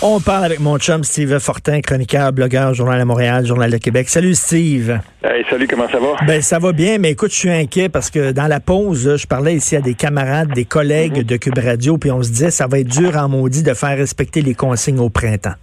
[0.00, 4.08] On parle avec mon chum Steve Fortin, chroniqueur, blogueur, Journal de Montréal, Journal de Québec.
[4.08, 5.00] Salut Steve.
[5.24, 6.14] Hey, salut, comment ça va?
[6.24, 9.26] Ben ça va bien, mais écoute, je suis inquiet parce que dans la pause, je
[9.26, 12.68] parlais ici à des camarades, des collègues de Cube Radio, puis on se disait ça
[12.68, 15.54] va être dur en maudit de faire respecter les consignes au printemps.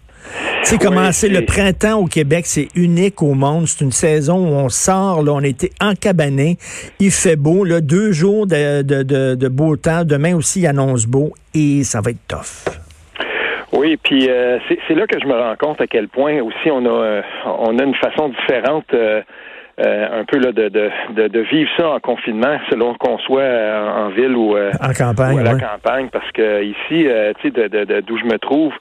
[0.63, 3.69] Tu sais, commencer le printemps au Québec, c'est unique au monde.
[3.69, 6.57] C'est une saison où on sort, là, on était encabané.
[6.99, 10.03] Il fait beau, là, deux jours de, de, de, de beau temps.
[10.03, 12.84] Demain aussi, il annonce beau et ça va être tough.
[13.75, 14.57] Oui, puis euh,
[14.87, 17.77] c'est là que je me rends compte à quel point aussi on a euh, on
[17.77, 19.21] a une façon différente euh,
[19.77, 24.35] un peu là de, de, de, vivre ça en confinement selon qu'on soit en, ville
[24.35, 27.07] ou, en campagne, à la campagne parce que ici
[27.41, 28.73] tu sais de d'où je me trouve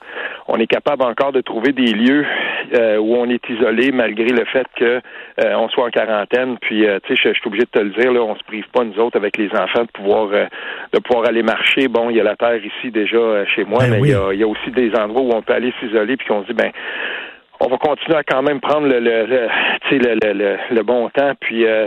[0.47, 2.25] on est capable encore de trouver des lieux
[2.73, 5.01] où on est isolé malgré le fait que
[5.39, 6.59] on soit en quarantaine.
[6.61, 8.85] Puis tu sais je, suis obligé de te le dire là on se prive pas
[8.85, 11.89] nous autres avec les enfants de pouvoir de pouvoir aller marcher.
[11.89, 14.33] Bon il y a la terre ici déjà chez moi Ben mais il, y a,
[14.33, 16.55] il y a aussi des endroits où on peut aller s'isoler puis qu'on se dit
[16.55, 16.71] ben
[17.61, 19.49] on va continuer à quand même prendre le le, le,
[19.91, 21.33] le, le, le bon temps.
[21.41, 21.87] Puis euh,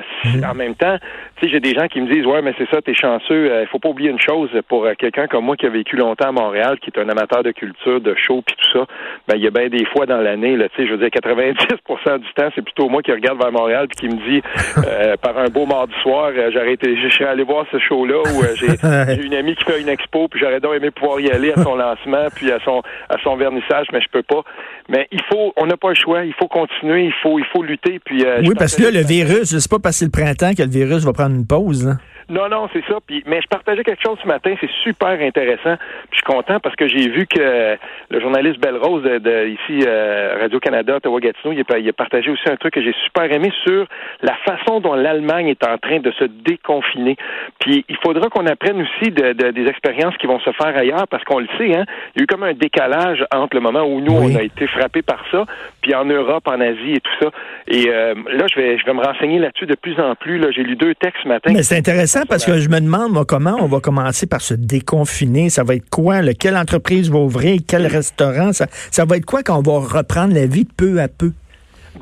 [0.50, 0.98] en même temps,
[1.38, 3.52] tu sais, j'ai des gens qui me disent Ouais, mais c'est ça, t'es chanceux.
[3.62, 6.30] Il faut pas oublier une chose pour euh, quelqu'un comme moi qui a vécu longtemps
[6.30, 8.86] à Montréal, qui est un amateur de culture, de show puis tout ça,
[9.28, 11.10] ben il y a bien des fois dans l'année, là, tu sais, je veux dire
[11.10, 14.42] 90% du temps, c'est plutôt moi qui regarde vers Montréal puis qui me dit
[14.88, 18.44] euh, par un beau mardi soir, j'aurais été je serais allé voir ce show-là où
[18.56, 21.64] j'ai une amie qui fait une expo, puis j'aurais donc aimé pouvoir y aller à
[21.64, 24.44] son lancement, puis à son à son vernissage, mais je peux pas.
[24.90, 26.24] Mais il faut on n'a pas le choix.
[26.24, 27.06] Il faut continuer.
[27.06, 28.00] Il faut, il faut lutter.
[28.04, 30.70] Puis, euh, oui, parce que là, le virus, c'est pas passer le printemps que le
[30.70, 31.86] virus va prendre une pause.
[31.86, 31.98] Là.
[32.30, 32.96] Non, non, c'est ça.
[33.06, 35.78] Puis, mais je partageais quelque chose ce matin, c'est super intéressant.
[36.10, 37.78] Puis je suis content parce que j'ai vu que
[38.10, 41.94] le journaliste Belrose de, de ici euh, Radio Canada, Ottawa Gatineau, il a, il a,
[41.94, 43.88] partagé aussi un truc que j'ai super aimé sur
[44.22, 47.16] la façon dont l'Allemagne est en train de se déconfiner.
[47.60, 51.08] Puis il faudra qu'on apprenne aussi de, de, des expériences qui vont se faire ailleurs
[51.10, 51.86] parce qu'on le sait, hein,
[52.16, 54.34] il y a eu comme un décalage entre le moment où nous Oui.
[54.36, 55.46] on a été frappés par ça,
[55.82, 57.30] puis en Europe, en Asie et tout ça.
[57.68, 60.38] Et euh, là, je vais, je vais me renseigner là-dessus de plus en plus.
[60.40, 61.52] Là, j'ai lu deux textes ce matin.
[61.54, 65.50] Mais c'est intéressant parce que je me demande, comment on va commencer par se déconfiner.
[65.50, 66.22] Ça va être quoi?
[66.34, 67.60] Quelle entreprise va ouvrir?
[67.68, 68.54] Quel restaurant?
[68.54, 71.32] Ça, ça va être quoi quand on va reprendre la vie peu à peu?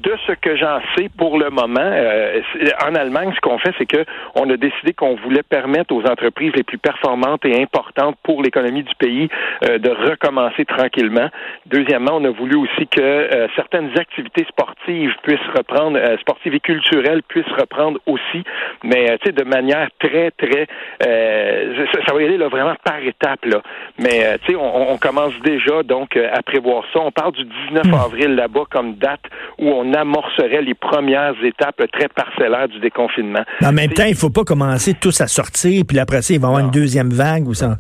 [0.02, 2.42] De ce que j'en sais pour le moment, euh,
[2.86, 6.52] en Allemagne, ce qu'on fait, c'est que on a décidé qu'on voulait permettre aux entreprises
[6.56, 9.30] les plus performantes et importantes pour l'économie du pays
[9.64, 11.30] euh, de recommencer tranquillement.
[11.66, 16.60] Deuxièmement, on a voulu aussi que euh, certaines activités sportives puissent reprendre, euh, sportives et
[16.60, 18.44] culturelles puissent reprendre aussi,
[18.84, 20.68] mais tu sais de manière très très,
[21.06, 23.62] euh, ça, ça, va y aller là, vraiment par étapes là.
[24.00, 27.00] Mais tu sais, on, on, commence déjà donc à prévoir ça.
[27.00, 29.22] On parle du 19 avril là-bas comme date
[29.60, 33.44] où on amorcerait les premières étapes très parcellaires du déconfinement.
[33.62, 36.40] Mais en même temps, il faut pas commencer tous à sortir, puis après ça, il
[36.40, 36.68] va y avoir non.
[36.68, 37.78] une deuxième vague où ça,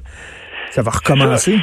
[0.71, 1.57] ça va recommencer.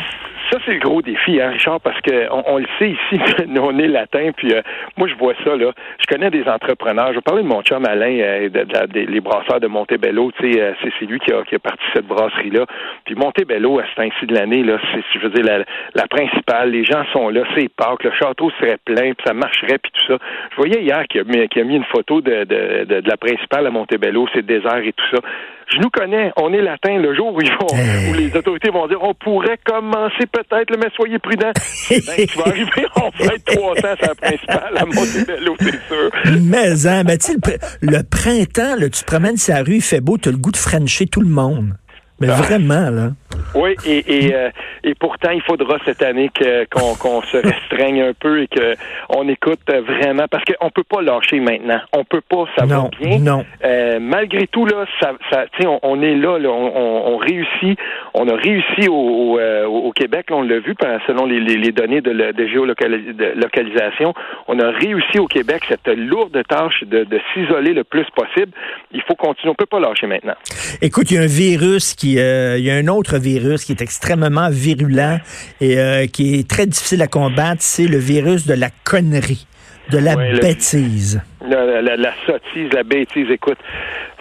[0.53, 3.19] Ça, c'est le gros défi, hein, Richard, parce que on, le sait ici,
[3.49, 4.61] nous, on est latin, puis euh,
[4.99, 5.73] moi, je vois ça, là.
[5.99, 7.09] Je connais des entrepreneurs.
[7.09, 10.61] Je vais parler de mon chum Alain, euh, de, les brasseurs de Montebello, tu sais,
[10.61, 12.67] euh, c'est lui qui a, qui a parti cette brasserie-là.
[13.07, 15.65] Puis Montebello, à ce temps-ci de l'année, là, c'est, je veux dire, la,
[15.95, 19.79] la, principale, les gens sont là, c'est Pâques, le château serait plein, puis ça marcherait,
[19.79, 20.19] puis tout ça.
[20.51, 23.17] Je voyais hier qu'il a, mis, a mis une photo de, de, de, de la
[23.17, 25.23] principale à Montebello, c'est désert et tout ça.
[25.73, 28.87] Je nous connais, on est latin le jour où, ils vont, où les autorités vont
[28.89, 31.53] dire on pourrait commencer peut-être, mais soyez prudents.
[31.91, 36.11] ben, tu vas arriver, on va être 300 c'est la principale à Montebello, c'est sûr.
[36.43, 39.77] Mais, hein, mais tu sais, le, le, printemps, là, tu te promènes sur la rue,
[39.77, 41.75] il fait beau, tu as le goût de frencher tout le monde.
[42.21, 42.37] Mais ah.
[42.37, 43.13] vraiment, là.
[43.55, 44.51] Oui, et, et, euh,
[44.83, 46.31] et pourtant, il faudra cette année
[46.71, 51.03] qu'on, qu'on se restreigne un peu et qu'on écoute vraiment, parce qu'on ne peut pas
[51.03, 51.81] lâcher maintenant.
[51.93, 53.19] On peut pas, ça non, va bien.
[53.19, 53.45] Non.
[53.65, 57.79] Euh, malgré tout, là, ça, ça, on, on est là, là on, on, réussit.
[58.15, 60.75] On a réussi au, au, euh, au Québec, là, on l'a vu
[61.07, 64.15] selon les, les, les données de, de géolocalisation.
[64.49, 68.53] On a réussi au Québec cette lourde tâche de, de s'isoler le plus possible.
[68.93, 69.51] Il faut continuer.
[69.51, 70.35] On ne peut pas lâcher maintenant.
[70.81, 73.81] Écoute, il y a un virus qui, il y a un autre virus qui est
[73.81, 75.19] extrêmement virulent
[75.61, 79.47] et euh, qui est très difficile à combattre, c'est le virus de la connerie,
[79.91, 81.23] de la Ouais, le- bêtise.
[81.49, 83.59] La, la, la sottise, la bêtise, écoute,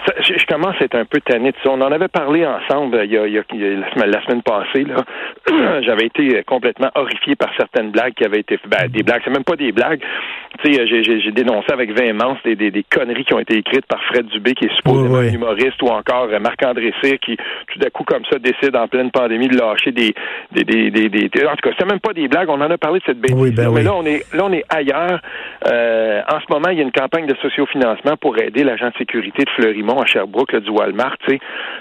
[0.06, 1.70] je, commence à être un peu tanné de ça.
[1.70, 4.84] On en avait parlé ensemble il y a, la, semaine, passée.
[4.84, 5.04] Là.
[5.82, 9.44] J'avais été complètement horrifié par certaines blagues qui avaient été ben, des blagues, c'est même
[9.44, 10.02] pas des blagues.
[10.60, 14.26] Tu sais, j'ai dénoncé avec véhémence des, des, conneries qui ont été écrites par Fred
[14.28, 17.38] Dubé, qui est supposément un humoriste, ou encore euh, Marc-André Cyr, qui
[17.68, 20.14] tout d'un coup comme ça décide en pleine pandémie de lâcher des
[20.52, 22.50] des, des, des, en tout cas, c'est même pas des blagues.
[22.50, 23.56] On en a parlé de cette bêtise.
[23.56, 25.22] Ben mais là, on est là, on est ailleurs.
[25.68, 28.98] Euh, en ce moment, il y a une campagne de sociofinancement pour aider l'agent de
[28.98, 31.40] sécurité de Fleurimont à Sherbrooke, du Walmart, tu sais,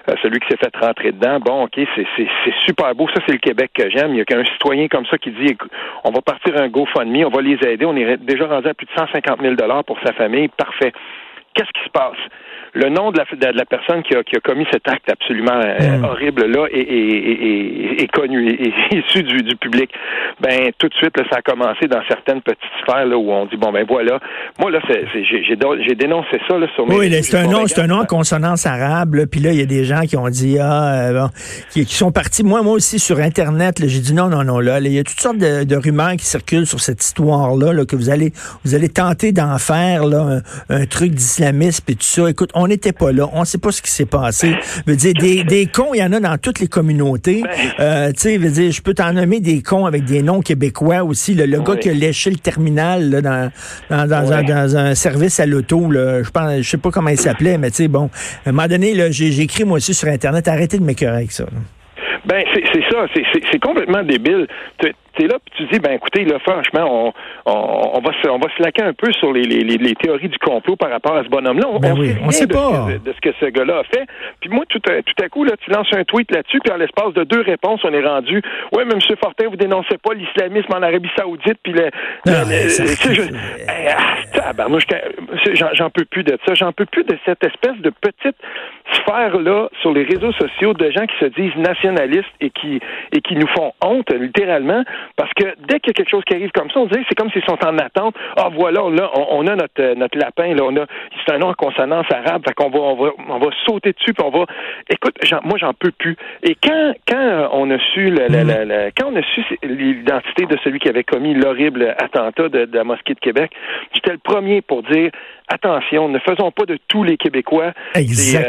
[0.09, 1.41] euh, celui qui s'est fait rentrer dedans.
[1.41, 3.09] Bon, ok, c'est super beau.
[3.09, 4.13] Ça, c'est le Québec que j'aime.
[4.13, 5.57] Il y a qu'un citoyen comme ça qui dit,
[6.05, 7.85] on va partir un GoFundMe, on va les aider.
[7.85, 10.49] On est déjà rendu à plus de 150 000 dollars pour sa famille.
[10.49, 10.93] Parfait.
[11.55, 12.19] Qu'est-ce qui se passe?
[12.75, 15.61] Le nom de la, de la personne qui a, qui a, commis cet acte absolument
[15.61, 16.05] euh, hmm.
[16.05, 19.91] horrible là est, est, est, connu, est, issu du, du, public.
[20.41, 23.47] Ben tout de suite, là, ça a commencé dans certaines petites sphères là, où on
[23.47, 24.21] dit bon ben voilà,
[24.59, 26.97] moi là, j'ai dénoncé ça là, sur mes.
[26.97, 29.27] Oui, c'est un nom, c'est un nom en consonance arabe.
[29.31, 31.29] Puis là, il y a des gens qui ont dit ah, euh, bon,
[31.71, 32.45] qui, qui, sont partis.
[32.45, 34.61] Moi, moi aussi sur internet, j'ai dit non, non, non.
[34.61, 37.85] Là, il y a toutes sortes de, de rumeurs qui circulent sur cette histoire là,
[37.85, 38.33] que vous allez,
[38.65, 42.31] vous allez tenter d'en faire là un, un truc d'islamisme et tout ça.
[42.31, 43.29] Écoute, on n'était pas là.
[43.33, 44.55] On ne sait pas ce qui s'est passé.
[44.87, 47.43] Je veux dire, des, des cons, il y en a dans toutes les communautés.
[47.43, 47.51] Ben.
[47.81, 51.35] Euh, tu sais, dire, je peux t'en nommer des cons avec des noms québécois aussi.
[51.35, 53.51] Le, gars qui a léché le terminal là, dans,
[53.91, 57.19] dans, dans, un, dans, un, service à l'auto, je pense, je sais pas comment il
[57.19, 58.11] s'appelait, mais tu sais, bon,
[58.45, 61.45] à un moment donné, j'ai écrit moi aussi sur Internet, arrêtez de m'écœurer avec ça.
[62.31, 63.07] Ben, c'est ça,
[63.51, 64.47] c'est complètement débile.
[65.17, 67.13] T'es là puis tu dis ben écoutez là franchement on,
[67.45, 70.29] on, on va se, on va se laquer un peu sur les, les, les, théories
[70.29, 72.87] du complot par rapport à ce bonhomme là on, ben oui, on sait pas.
[73.05, 74.07] de, ce que ce gars-là a fait.
[74.41, 76.77] Puis moi tout à, tout à coup là tu lances un tweet là-dessus puis en
[76.77, 78.41] l'espace de deux réponses on est rendu
[78.73, 81.91] ouais mais monsieur Fortin vous dénoncez pas l'islamisme en Arabie Saoudite puis le,
[85.75, 86.55] j'en peux plus de ça.
[86.55, 88.37] J'en peux plus de cette espèce de petite
[88.95, 92.81] sphère là sur les réseaux sociaux de gens qui se disent nationalistes et qui
[93.13, 94.83] et qui nous font honte littéralement
[95.17, 97.07] parce que dès qu'il y a quelque chose qui arrive comme ça, on dirait que
[97.09, 98.15] c'est comme s'ils sont en attente.
[98.37, 100.87] Ah voilà, là, on, a notre, euh, notre lapin, là, on a
[101.25, 104.13] c'est un nom en consonance arabe, fait qu'on va on va on va sauter dessus
[104.13, 104.47] puis on va
[104.89, 106.17] écoute, moi j'en peux plus.
[106.43, 108.91] Et quand quand on a su le, mm.
[108.99, 113.15] quand on a su l'identité de celui qui avait commis l'horrible attentat de la mosquée
[113.15, 113.53] de Québec,
[113.95, 115.11] j'étais le premier pour dire
[115.51, 118.03] attention, ne faisons pas de tous les Québécois des,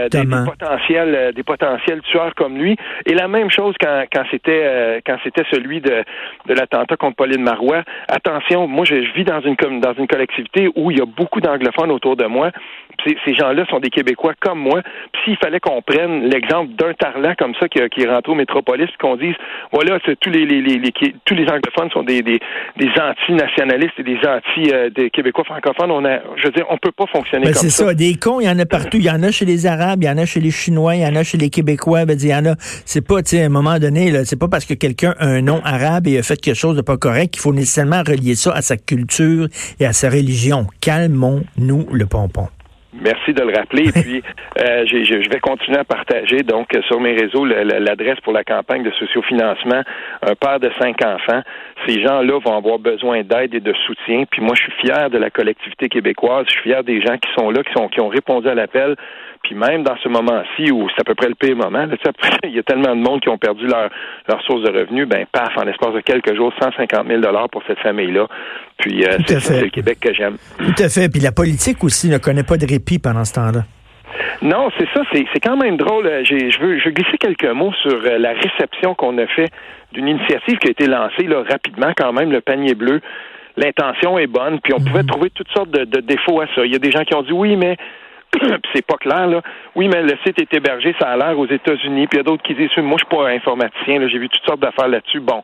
[0.10, 2.78] des, potentiels euh, des potentiels tueurs comme lui.
[3.06, 6.04] Et la même chose quand, quand c'était euh, quand c'était celui de,
[6.48, 7.84] de l'attentat contre Pauline Marois.
[8.08, 11.92] Attention, moi je, vis dans une dans une collectivité où il y a beaucoup d'anglophones
[11.92, 12.52] autour de moi.
[13.04, 14.82] Ces, gens-là sont des Québécois comme moi.
[15.14, 18.36] Puis s'il fallait qu'on prenne l'exemple d'un tarlat comme ça qui, qui est rentré au
[18.36, 19.36] métropolis, qu'on dise
[19.72, 20.92] voilà, tous les, les, les,
[21.26, 22.40] tous les anglophones sont des, des,
[22.78, 25.92] des anti-nationalistes et des anti euh, des Québécois francophones.
[25.92, 27.70] On a, je veux dire, on peut pas fonctionner ben, comme ça.
[27.70, 27.94] C'est ça.
[27.94, 28.98] Des cons, il y en a partout.
[28.98, 31.02] Il y en a chez les Arabes, il y en a chez les Chinois, il
[31.02, 32.06] y en a chez les Québécois.
[32.06, 32.56] Ben, il y en a.
[32.86, 35.26] C'est pas, tu sais, à un moment donné, là, c'est pas parce que quelqu'un a
[35.26, 38.36] un nom arabe et a fait quelque chose de pas correct qu'il faut nécessairement relier
[38.36, 39.48] ça à sa culture
[39.80, 40.68] et à sa religion.
[40.82, 42.48] Calmons-nous le pompon.
[42.94, 43.88] Merci de le rappeler.
[43.88, 44.24] Et puis,
[44.60, 48.92] euh, je vais continuer à partager donc sur mes réseaux l'adresse pour la campagne de
[48.92, 49.82] sociofinancement.
[50.22, 51.42] Un père de cinq enfants.
[51.88, 54.26] Ces gens-là vont avoir besoin d'aide et de soutien.
[54.30, 56.46] Puis moi, je suis fier de la collectivité québécoise.
[56.48, 58.96] Je suis fier des gens qui sont là, qui sont qui ont répondu à l'appel.
[59.44, 61.96] Puis même dans ce moment-ci où c'est à peu près le pire moment, là,
[62.44, 63.90] il y a tellement de monde qui ont perdu leur,
[64.28, 67.64] leur source de revenus, ben paf, en l'espace de quelques jours, 150 000 dollars pour
[67.68, 68.28] cette famille-là.
[68.78, 70.38] Puis euh, c'est le Québec que j'aime.
[70.58, 71.10] Tout à fait.
[71.10, 73.62] Puis la politique aussi ne connaît pas de répit pendant ce temps-là.
[74.42, 76.08] Non, c'est ça, c'est quand même drôle.
[76.08, 79.50] Euh, je veux, je veux glisser quelques mots sur euh, la réception qu'on a fait
[79.94, 83.02] d'une initiative qui a été lancée là, rapidement quand même, le panier bleu.
[83.58, 85.10] L'intention est bonne, puis on pouvait mhm.
[85.10, 86.66] trouver toutes sortes de, de, défauts à ça.
[86.66, 87.78] Il y a des gens qui ont dit oui, mais
[88.74, 89.42] c'est pas clair, là.
[89.76, 92.08] Oui, mais le site est hébergé, ça a l'air aux États-Unis.
[92.08, 94.30] Puis il y a d'autres qui disent, moi, je suis pas informaticien, là, j'ai vu
[94.30, 95.20] toutes sortes d'affaires là-dessus.
[95.20, 95.42] Bon,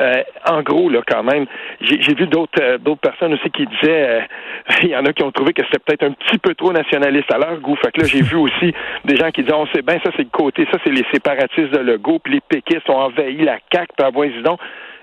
[0.00, 1.46] euh, en gros, là, quand même,
[1.80, 4.20] j'ai vu d'autres euh, d'autres personnes aussi qui disaient, euh,
[4.82, 7.32] il y en a qui ont trouvé que c'était peut-être un petit peu trop nationaliste
[7.32, 7.76] à leur goût.
[7.76, 8.74] Fait que là, j'ai vu aussi
[9.04, 11.70] des gens qui disaient, on sait bien, ça, c'est le côté, ça, c'est les séparatistes
[11.70, 14.58] de Legault, puis les péquistes ont envahi la CAQ, puis donc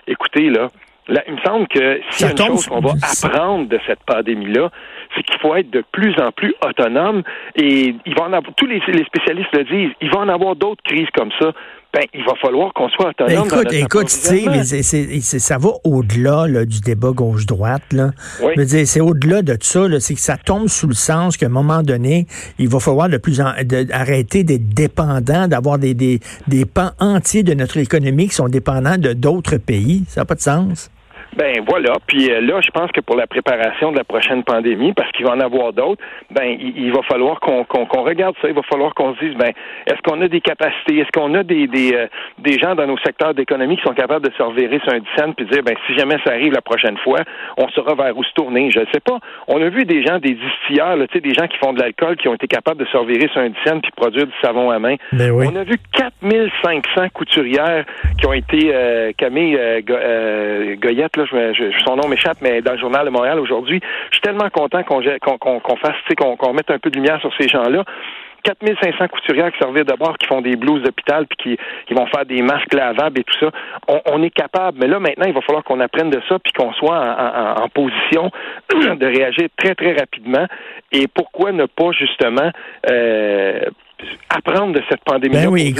[0.07, 0.67] Écoutez, là,
[1.11, 3.99] Là, il me semble que s'il y a une chose qu'on va apprendre de cette
[4.05, 4.71] pandémie-là,
[5.13, 7.23] c'est qu'il faut être de plus en plus autonome
[7.57, 10.81] et il va en avoir, tous les, spécialistes le disent, il va en avoir d'autres
[10.85, 11.51] crises comme ça.
[11.93, 13.49] Ben, il va falloir qu'on soit autonome.
[13.49, 17.91] Ben, écoute, écoute, ça va au-delà du débat gauche-droite.
[17.91, 18.11] Là.
[18.39, 19.81] Je veux dire, c'est au-delà de ça.
[19.99, 22.27] C'est que ça tombe sous le sens qu'à un moment donné,
[22.57, 26.91] il va falloir de plus en, de, arrêter d'être dépendant, d'avoir des, des, des pans
[27.01, 30.05] entiers de notre économie qui sont dépendants de d'autres pays.
[30.07, 30.89] Ça n'a pas de sens.
[31.35, 31.93] Ben voilà.
[32.07, 35.25] Puis euh, là, je pense que pour la préparation de la prochaine pandémie, parce qu'il
[35.25, 37.63] va en avoir d'autres, ben il, va falloir qu'on
[38.03, 38.49] regarde ça.
[38.49, 39.51] Il va falloir qu'on se dise, ben
[39.87, 42.07] est-ce qu'on a des capacités, est-ce qu'on a des des, euh,
[42.39, 45.33] des gens dans nos secteurs d'économie qui sont capables de se revirer sur un dixaine
[45.33, 47.19] puis dire, ben si jamais ça arrive la prochaine fois,
[47.57, 48.69] on saura vers où se tourner?
[48.69, 49.19] Je ne sais pas.
[49.47, 52.17] On a vu des gens, des distilleurs, tu sais, des gens qui font de l'alcool,
[52.17, 54.79] qui ont été capables de se revirer sur un dixaine puis produire du savon à
[54.79, 54.95] main.
[55.13, 55.45] Ben oui.
[55.49, 57.85] On a vu 4500 couturières
[58.19, 63.05] qui ont été euh, Camille euh, Goyette, je, son nom m'échappe, mais dans le journal
[63.05, 65.01] de Montréal aujourd'hui, je suis tellement content qu'on
[65.37, 67.83] qu'on fasse, qu'on qu'on mette un peu de lumière sur ces gens-là.
[68.43, 72.41] 4500 couturières qui servent d'abord, qui font des blouses d'hôpital, puis qui, vont faire des
[72.41, 73.51] masques lavables et tout ça.
[74.07, 76.73] On, est capable, mais là maintenant, il va falloir qu'on apprenne de ça, puis qu'on
[76.73, 78.31] soit en, en, position
[78.73, 80.47] de réagir très très rapidement.
[80.91, 82.51] Et pourquoi ne pas justement
[82.89, 83.61] euh,
[84.29, 85.35] apprendre de cette pandémie.
[85.35, 85.75] Ben oui,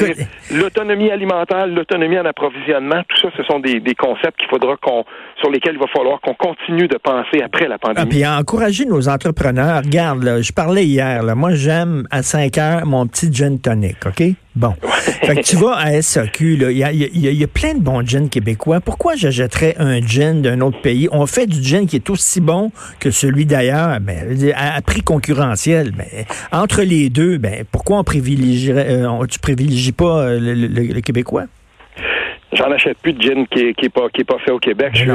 [0.51, 5.05] l'autonomie alimentaire, l'autonomie en approvisionnement, tout ça, ce sont des, concepts qu'il faudra qu'on,
[5.39, 8.01] sur lesquels il va falloir qu'on continue de penser après la pandémie.
[8.01, 9.81] Ah, puis encourager nos entrepreneurs.
[9.83, 14.23] Regarde, je parlais hier, là, moi j'aime à 5 heures mon petit gin tonic, OK?
[14.55, 14.73] Bon.
[15.23, 18.27] fait que tu vas à SAQ, il y a, y a, plein de bons gins
[18.27, 18.81] québécois.
[18.81, 21.07] Pourquoi j'achèterais un gin d'un autre pays?
[21.11, 25.93] On fait du gin qui est aussi bon que celui d'ailleurs, ben, à, prix concurrentiel.
[25.97, 31.45] Mais entre les deux, ben, pourquoi on privilégierait, euh, tu privilégies pas euh, le québécois?
[32.53, 34.59] J'en achète plus de gin qui est, qui est pas qui est pas fait au
[34.59, 34.91] Québec.
[34.93, 35.11] Je,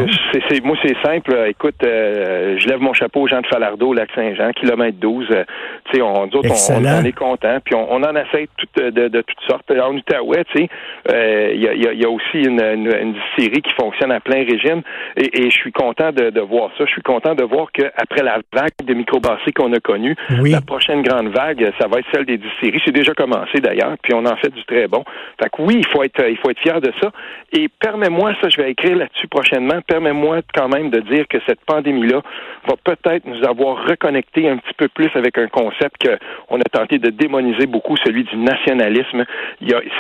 [0.49, 1.37] c'est, moi, c'est simple.
[1.49, 5.27] Écoute, euh, je lève mon chapeau aux gens de Falardeau, Lac Saint-Jean, kilomètre 12.
[5.31, 5.45] Euh,
[5.91, 7.59] tu sais, on, on, on, est content.
[7.63, 9.71] Puis on, on en essaie de, de, de, toutes sortes.
[9.71, 10.69] En Outaouais, tu sais,
[11.13, 14.43] euh, il y, a, y, a, aussi une, une, une, série qui fonctionne à plein
[14.45, 14.81] régime.
[15.17, 16.85] Et, et je suis content de, de, voir ça.
[16.87, 21.03] Je suis content de voir qu'après la vague de microbrasseries qu'on a connue, la prochaine
[21.03, 22.81] grande vague, ça va être celle des distilleries.
[22.85, 23.97] C'est déjà commencé d'ailleurs.
[24.03, 25.05] Puis on en fait du très bon.
[25.39, 27.11] Fait que oui, il faut être il faut être fier de ça.
[27.53, 31.61] Et permets-moi, ça, je vais écrire là-dessus prochainement, permets-moi quand même de dire que cette
[31.65, 32.23] pandémie-là
[32.67, 36.99] va peut-être nous avoir reconnecté un petit peu plus avec un concept qu'on a tenté
[36.99, 39.25] de démoniser beaucoup, celui du nationalisme.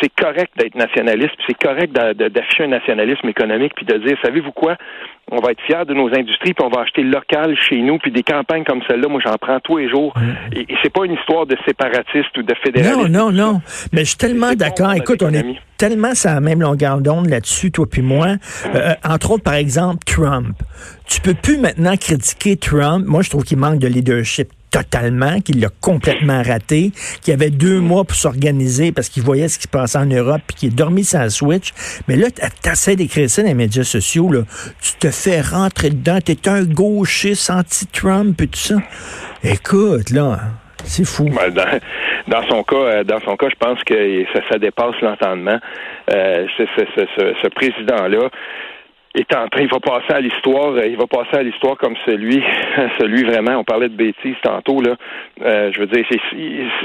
[0.01, 4.77] C'est correct d'être nationaliste, c'est correct d'afficher un nationalisme économique, puis de dire, savez-vous quoi,
[5.31, 8.11] on va être fiers de nos industries, puis on va acheter local chez nous, puis
[8.11, 10.15] des campagnes comme celle-là, moi j'en prends tous les jours.
[10.55, 13.09] Et, c'est pas une histoire de séparatiste ou de fédéraliste.
[13.09, 13.61] Non, non, non.
[13.93, 14.93] Mais je suis tellement d'accord.
[14.95, 18.37] Écoute, on est tellement sur la même longueur d'onde là-dessus, toi puis moi.
[18.75, 20.57] Euh, entre autres, par exemple, Trump.
[21.07, 23.07] Tu peux plus maintenant critiquer Trump.
[23.07, 26.93] Moi, je trouve qu'il manque de leadership totalement, qu'il l'a complètement raté,
[27.23, 30.43] qu'il avait deux mois pour s'organiser parce qu'il voyait ce qui se passait en Europe,
[30.47, 31.73] puis qu'il est dormi sans switch.
[32.09, 34.43] Mais là, tu essaies d'écrire ça dans les médias sociaux, là.
[34.83, 38.77] tu te fais rentrer dedans, tu es un gauchiste anti-Trump et tout ça.
[39.43, 40.41] Écoute, là,
[40.87, 41.29] c'est fou.
[42.29, 45.59] Dans, son cas, euh, dans son cas, je pense que ça, dépasse l'entendement.
[46.13, 48.31] Euh, ce président-là,
[49.17, 51.95] est en train, il va passer à l'histoire, euh, il va passer à l'histoire comme
[52.05, 52.43] celui,
[53.01, 54.97] celui vraiment, on parlait de bêtises tantôt, là,
[55.43, 56.05] euh, je veux dire,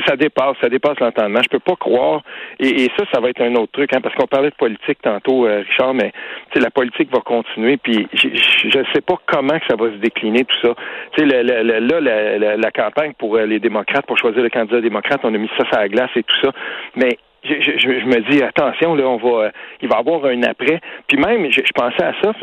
[0.07, 1.41] ça dépasse, ça dépasse l'entendement.
[1.43, 2.21] Je peux pas croire,
[2.59, 5.45] et, ça, ça va être un autre truc, hein, parce qu'on parlait de politique tantôt,
[5.45, 6.11] euh, Richard, mais
[6.55, 10.45] la politique va continuer, puis je ne sais pas comment que ça va se décliner,
[10.45, 10.75] tout ça.
[11.17, 15.33] Tu sais, là, la, la, campagne pour les démocrates, pour choisir le candidat démocrate, on
[15.33, 16.51] a mis ça sur la glace et tout ça,
[16.95, 20.43] mais je, je, je, me dis attention là on va il va y avoir un
[20.43, 20.79] après.
[21.07, 22.33] Puis même je, pensais à ça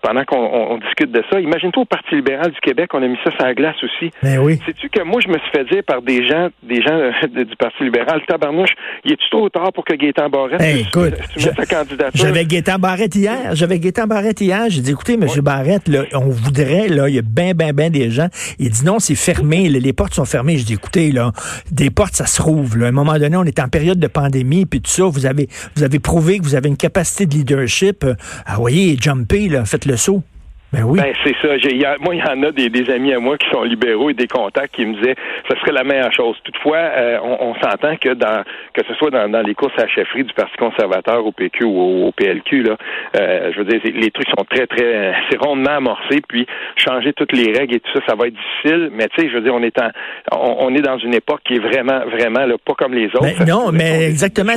[0.00, 1.38] pendant qu'on discute de ça.
[1.40, 4.10] Imagine-toi au Parti libéral du Québec on a mis ça sur la glace aussi.
[4.22, 4.58] Ben oui.
[4.64, 7.56] Sais-tu que moi je me suis fait dire par des gens des gens euh, du
[7.56, 8.72] Parti libéral tabarnouche
[9.04, 12.12] il est trop tard pour que Gaétan Barrette ben, écoute, sa candidature?
[12.14, 16.30] j'avais Gaétan Barrette hier j'avais Gaétan Barrette hier j'ai dit écoutez monsieur Barrette là, on
[16.30, 18.28] voudrait là il y a ben ben ben des gens.
[18.58, 20.56] Il dit non c'est fermé les portes sont fermées.
[20.56, 21.32] Je dis écoutez là
[21.70, 22.86] des portes ça se rouvre là.
[22.86, 25.48] à un moment donné on est en période de pandémie puis tout ça, vous avez,
[25.98, 28.06] prouvé que vous avez une capacité de leadership.
[28.46, 30.22] Ah, voyez, jumper, là, faites le saut.
[30.72, 31.00] Ben oui.
[31.00, 31.48] Ben, c'est ça.
[32.00, 34.26] moi, il y en a des, des, amis à moi qui sont libéraux et des
[34.26, 36.36] contacts qui me disaient que ce serait la meilleure chose.
[36.44, 38.44] Toutefois, euh, on, s'entend que dans
[38.74, 42.06] que ce soit dans, les courses à la chefferie du Parti conservateur au PQ ou
[42.06, 42.76] au, PLQ, là,
[43.16, 46.46] euh, je veux dire, les trucs sont très, très c'est rondement amorcé, puis
[46.76, 48.90] changer toutes les règles et tout ça, ça va être difficile.
[48.92, 49.88] Mais tu sais, je veux dire, on est en,
[50.36, 53.38] on, est dans une époque qui est vraiment, vraiment là, pas comme les autres.
[53.38, 54.52] Ben, non, mais exactement,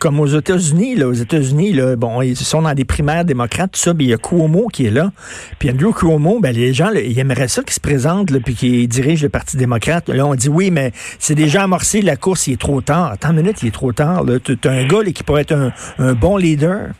[0.00, 3.78] comme aux États-Unis, là, aux États-Unis, là, bon, ils sont dans des primaires démocrates, tout
[3.78, 5.10] ça, mais il y a Cuomo qui est là.
[5.58, 8.88] Puis Andrew Cuomo, ben, les gens, ils aimeraient ça qu'il se présente, là, puis qu'il
[8.88, 10.08] dirige le Parti démocrate.
[10.08, 13.12] Là, on dit oui, mais c'est déjà amorcé, la course, il est trop tard.
[13.12, 14.24] Attends une minute, il est trop tard.
[14.44, 16.90] Tu un gars qui pourrait être un bon leader.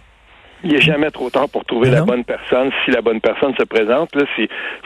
[0.65, 3.65] Il n'est jamais trop tard pour trouver la bonne personne si la bonne personne se
[3.65, 4.15] présente.
[4.15, 4.25] Là,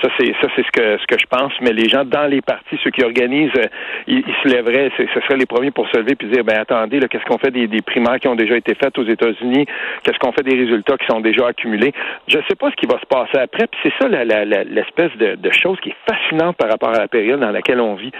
[0.02, 1.52] ça c'est ça c'est ce que ce que je pense.
[1.60, 3.66] Mais les gens dans les partis, ceux qui organisent, euh,
[4.06, 7.24] ils, se lèveraient, ce seraient les premiers pour se lever puis dire ben attendez, qu'est-ce
[7.24, 9.66] qu'on fait des, des primaires qui ont déjà été faites aux États-Unis?
[10.02, 11.92] Qu'est-ce qu'on fait des résultats qui sont déjà accumulés?
[12.26, 13.66] Je ne sais pas ce qui va se passer après.
[13.66, 17.40] Puis c'est ça l'espèce de, de chose qui est fascinante par rapport à la période
[17.40, 18.12] dans laquelle on vit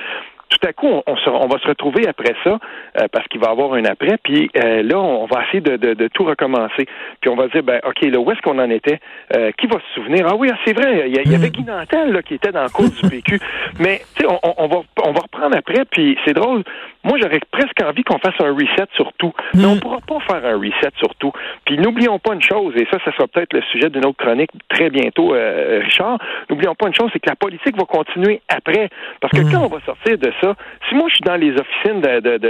[0.49, 2.59] tout à coup, on, on, va se retrouver après ça,
[3.00, 5.76] euh, parce qu'il va y avoir un après, puis euh, là, on va essayer de,
[5.76, 6.87] de, tout recommencer.
[7.21, 9.00] Puis on va dire, ben, OK, là, où est-ce qu'on en était?
[9.37, 10.26] Euh, qui va se souvenir?
[10.28, 12.71] Ah oui, ah, c'est vrai, il y, avait Guy Nantel là, qui était dans le
[12.71, 13.40] cours du PQ.
[13.78, 16.64] Mais, tu sais, on, on, va, on va reprendre après, puis c'est drôle.
[17.08, 19.32] Moi, j'aurais presque envie qu'on fasse un reset sur tout.
[19.54, 21.32] Mais on ne pourra pas faire un reset sur tout.
[21.64, 24.50] Puis n'oublions pas une chose, et ça, ça sera peut-être le sujet d'une autre chronique
[24.68, 25.34] très bientôt,
[25.82, 26.18] Richard.
[26.50, 28.90] N'oublions pas une chose, c'est que la politique va continuer après.
[29.20, 30.54] Parce que quand on va sortir de ça,
[30.88, 32.00] si moi je suis dans les officines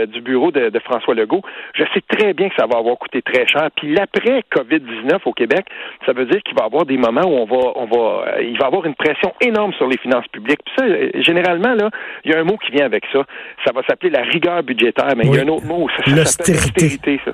[0.06, 1.42] du bureau de, François Legault,
[1.74, 3.68] je sais très bien que ça va avoir coûté très cher.
[3.76, 5.66] Puis l'après COVID-19 au Québec,
[6.06, 8.42] ça veut dire qu'il va y avoir des moments où on va, on va, euh,
[8.42, 10.60] il va y avoir une pression énorme sur les finances publiques.
[10.64, 11.90] Puis ça, euh, généralement là,
[12.24, 13.24] il y a un mot qui vient avec ça.
[13.66, 15.88] Ça va s'appeler la rigueur budgétaire, mais il y a un autre mot.
[15.88, 17.20] Ça, s'appelle l'austérité.
[17.24, 17.32] Ça.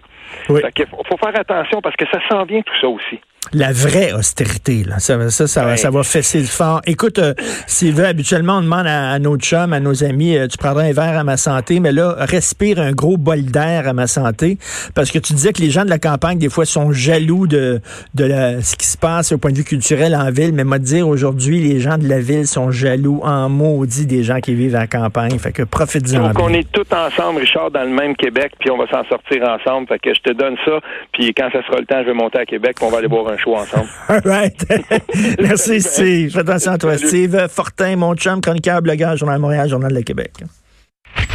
[0.48, 3.20] Il faut faire attention parce que ça s'en vient tout ça aussi
[3.52, 4.84] la vraie austérité.
[4.84, 4.98] Là.
[4.98, 6.80] Ça, ça, ça, ça va fesser le fort.
[6.86, 7.34] Écoute, euh,
[7.66, 11.18] Sylvain, habituellement, on demande à, nos chums, à nos amis, euh, tu prendras un verre
[11.18, 14.58] à ma santé, mais là, respire un gros bol d'air à ma santé,
[14.94, 17.80] parce que tu disais que les gens de la campagne, des fois, sont jaloux de,
[18.14, 21.06] de ce qui se passe au point de vue culturel en ville, mais moi, dire
[21.06, 24.80] aujourd'hui, les gens de la ville sont jaloux en maudit des gens qui vivent à
[24.80, 25.38] la campagne.
[25.38, 26.28] Fait que profite-en.
[26.28, 29.42] Donc, on est tous ensemble, Richard, dans le même Québec, puis on va s'en sortir
[29.48, 29.88] ensemble.
[29.88, 30.80] Fait que je te donne ça,
[31.12, 33.08] puis quand ça sera le temps, je vais monter à Québec, puis on va aller
[33.08, 33.88] boire un ensemble.
[34.08, 34.56] All right.
[35.40, 36.32] Merci, Steve.
[36.32, 37.46] Fais attention à toi, Steve.
[37.48, 40.32] Fortin, mon chum, chroniqueur, blogueur, Journal de Montréal, Journal de Québec.